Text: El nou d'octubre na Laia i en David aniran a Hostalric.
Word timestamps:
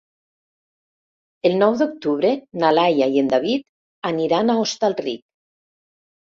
El 1.49 1.57
nou 1.63 1.75
d'octubre 1.81 2.31
na 2.63 2.71
Laia 2.77 3.09
i 3.17 3.21
en 3.25 3.29
David 3.35 3.67
aniran 4.13 4.49
a 4.49 4.57
Hostalric. 4.63 5.23